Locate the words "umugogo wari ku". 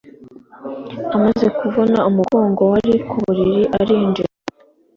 2.09-3.15